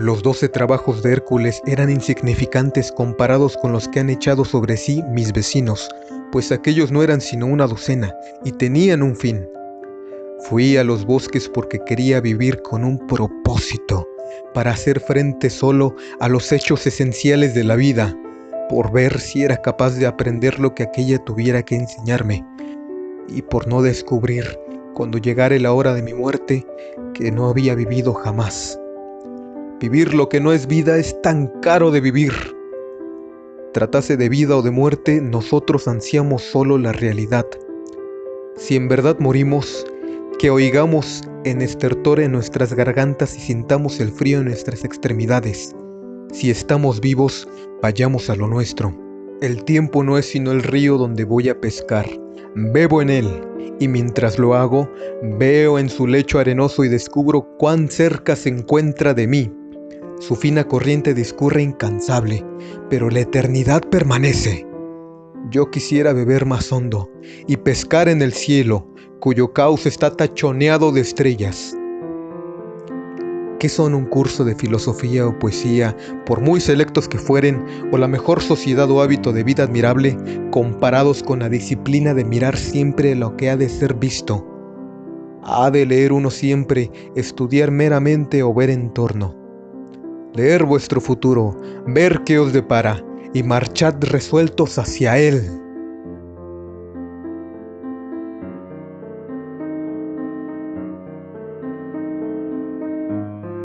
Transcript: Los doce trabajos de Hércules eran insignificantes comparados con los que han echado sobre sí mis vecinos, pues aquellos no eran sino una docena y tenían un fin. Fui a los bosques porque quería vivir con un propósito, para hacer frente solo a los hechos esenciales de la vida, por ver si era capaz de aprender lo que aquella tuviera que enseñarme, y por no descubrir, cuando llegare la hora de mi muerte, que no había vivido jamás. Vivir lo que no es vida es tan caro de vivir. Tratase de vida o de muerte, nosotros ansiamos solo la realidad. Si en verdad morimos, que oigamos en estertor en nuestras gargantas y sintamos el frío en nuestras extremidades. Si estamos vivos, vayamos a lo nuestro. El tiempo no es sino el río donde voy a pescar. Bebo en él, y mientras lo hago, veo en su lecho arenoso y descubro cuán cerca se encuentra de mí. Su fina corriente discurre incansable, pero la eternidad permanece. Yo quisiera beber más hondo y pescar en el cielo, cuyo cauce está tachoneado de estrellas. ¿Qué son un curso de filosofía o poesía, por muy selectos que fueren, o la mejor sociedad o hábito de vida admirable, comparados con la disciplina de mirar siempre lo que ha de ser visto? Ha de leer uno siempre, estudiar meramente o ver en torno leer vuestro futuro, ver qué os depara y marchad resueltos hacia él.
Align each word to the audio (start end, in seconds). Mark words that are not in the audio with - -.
Los 0.00 0.22
doce 0.22 0.48
trabajos 0.48 1.02
de 1.02 1.12
Hércules 1.12 1.60
eran 1.66 1.90
insignificantes 1.90 2.90
comparados 2.90 3.54
con 3.58 3.72
los 3.72 3.86
que 3.86 4.00
han 4.00 4.08
echado 4.08 4.46
sobre 4.46 4.78
sí 4.78 5.02
mis 5.10 5.30
vecinos, 5.30 5.90
pues 6.32 6.50
aquellos 6.52 6.90
no 6.90 7.02
eran 7.02 7.20
sino 7.20 7.44
una 7.44 7.66
docena 7.66 8.14
y 8.42 8.52
tenían 8.52 9.02
un 9.02 9.14
fin. 9.14 9.46
Fui 10.48 10.78
a 10.78 10.84
los 10.84 11.04
bosques 11.04 11.50
porque 11.50 11.80
quería 11.84 12.18
vivir 12.22 12.62
con 12.62 12.82
un 12.82 13.06
propósito, 13.08 14.08
para 14.54 14.70
hacer 14.70 15.00
frente 15.00 15.50
solo 15.50 15.94
a 16.18 16.30
los 16.30 16.50
hechos 16.50 16.86
esenciales 16.86 17.52
de 17.52 17.64
la 17.64 17.76
vida, 17.76 18.16
por 18.70 18.90
ver 18.92 19.20
si 19.20 19.42
era 19.42 19.58
capaz 19.58 19.96
de 19.96 20.06
aprender 20.06 20.58
lo 20.58 20.74
que 20.74 20.84
aquella 20.84 21.18
tuviera 21.18 21.62
que 21.62 21.76
enseñarme, 21.76 22.42
y 23.28 23.42
por 23.42 23.68
no 23.68 23.82
descubrir, 23.82 24.46
cuando 24.94 25.18
llegare 25.18 25.60
la 25.60 25.74
hora 25.74 25.92
de 25.92 26.00
mi 26.00 26.14
muerte, 26.14 26.66
que 27.12 27.30
no 27.30 27.50
había 27.50 27.74
vivido 27.74 28.14
jamás. 28.14 28.80
Vivir 29.80 30.12
lo 30.12 30.28
que 30.28 30.40
no 30.40 30.52
es 30.52 30.66
vida 30.66 30.98
es 30.98 31.16
tan 31.22 31.46
caro 31.62 31.90
de 31.90 32.02
vivir. 32.02 32.32
Tratase 33.72 34.18
de 34.18 34.28
vida 34.28 34.54
o 34.58 34.60
de 34.60 34.70
muerte, 34.70 35.22
nosotros 35.22 35.88
ansiamos 35.88 36.42
solo 36.42 36.76
la 36.76 36.92
realidad. 36.92 37.46
Si 38.56 38.76
en 38.76 38.88
verdad 38.88 39.16
morimos, 39.20 39.86
que 40.38 40.50
oigamos 40.50 41.22
en 41.44 41.62
estertor 41.62 42.20
en 42.20 42.32
nuestras 42.32 42.74
gargantas 42.74 43.34
y 43.38 43.40
sintamos 43.40 44.00
el 44.00 44.10
frío 44.10 44.40
en 44.40 44.44
nuestras 44.44 44.84
extremidades. 44.84 45.74
Si 46.30 46.50
estamos 46.50 47.00
vivos, 47.00 47.48
vayamos 47.80 48.28
a 48.28 48.36
lo 48.36 48.48
nuestro. 48.48 48.94
El 49.40 49.64
tiempo 49.64 50.04
no 50.04 50.18
es 50.18 50.26
sino 50.26 50.52
el 50.52 50.62
río 50.62 50.98
donde 50.98 51.24
voy 51.24 51.48
a 51.48 51.58
pescar. 51.58 52.06
Bebo 52.54 53.00
en 53.00 53.08
él, 53.08 53.26
y 53.78 53.88
mientras 53.88 54.38
lo 54.38 54.54
hago, 54.54 54.90
veo 55.38 55.78
en 55.78 55.88
su 55.88 56.06
lecho 56.06 56.38
arenoso 56.38 56.84
y 56.84 56.90
descubro 56.90 57.48
cuán 57.56 57.88
cerca 57.88 58.36
se 58.36 58.50
encuentra 58.50 59.14
de 59.14 59.26
mí. 59.26 59.50
Su 60.20 60.36
fina 60.36 60.64
corriente 60.64 61.14
discurre 61.14 61.62
incansable, 61.62 62.44
pero 62.90 63.08
la 63.08 63.20
eternidad 63.20 63.80
permanece. 63.80 64.66
Yo 65.50 65.70
quisiera 65.70 66.12
beber 66.12 66.44
más 66.44 66.70
hondo 66.70 67.10
y 67.48 67.56
pescar 67.56 68.06
en 68.06 68.20
el 68.20 68.34
cielo, 68.34 68.86
cuyo 69.18 69.54
cauce 69.54 69.88
está 69.88 70.14
tachoneado 70.14 70.92
de 70.92 71.00
estrellas. 71.00 71.74
¿Qué 73.58 73.70
son 73.70 73.94
un 73.94 74.04
curso 74.04 74.44
de 74.44 74.54
filosofía 74.54 75.26
o 75.26 75.38
poesía, 75.38 75.96
por 76.26 76.42
muy 76.42 76.60
selectos 76.60 77.08
que 77.08 77.18
fueren, 77.18 77.64
o 77.90 77.96
la 77.96 78.06
mejor 78.06 78.42
sociedad 78.42 78.90
o 78.90 79.00
hábito 79.00 79.32
de 79.32 79.42
vida 79.42 79.62
admirable, 79.62 80.18
comparados 80.50 81.22
con 81.22 81.38
la 81.38 81.48
disciplina 81.48 82.12
de 82.12 82.26
mirar 82.26 82.58
siempre 82.58 83.14
lo 83.14 83.38
que 83.38 83.48
ha 83.48 83.56
de 83.56 83.70
ser 83.70 83.94
visto? 83.94 84.46
Ha 85.44 85.70
de 85.70 85.86
leer 85.86 86.12
uno 86.12 86.30
siempre, 86.30 86.90
estudiar 87.16 87.70
meramente 87.70 88.42
o 88.42 88.52
ver 88.52 88.68
en 88.68 88.92
torno 88.92 89.39
leer 90.34 90.64
vuestro 90.64 91.00
futuro, 91.00 91.60
ver 91.86 92.22
qué 92.24 92.38
os 92.38 92.52
depara 92.52 93.02
y 93.34 93.42
marchad 93.42 93.94
resueltos 94.00 94.78
hacia 94.78 95.18
él. 95.18 95.59